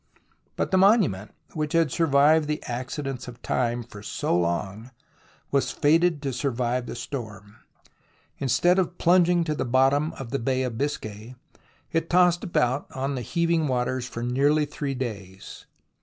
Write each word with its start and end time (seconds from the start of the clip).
But 0.55 0.71
the 0.71 0.79
monument, 0.79 1.31
which 1.53 1.73
had 1.73 1.91
survived 1.91 2.47
the 2.47 2.63
accidents 2.63 3.27
of 3.27 3.39
Time 3.43 3.83
for 3.83 4.01
so 4.01 4.35
long, 4.35 4.89
was 5.51 5.69
fated 5.69 6.23
to 6.23 6.33
survive 6.33 6.87
the 6.87 6.95
storm. 6.95 7.57
Instead 8.39 8.79
of 8.79 8.97
plunging 8.97 9.43
to 9.43 9.53
the 9.53 9.63
bottom 9.63 10.13
of 10.13 10.31
the 10.31 10.39
Bay 10.39 10.63
of 10.63 10.75
Biscay, 10.75 11.35
it 11.91 12.09
tossed 12.09 12.43
about 12.43 12.91
on 12.93 13.13
the 13.13 13.21
heaving 13.21 13.67
waters 13.67 14.07
for 14.07 14.23
nearly 14.23 14.65
three 14.65 14.95
days. 14.95 15.67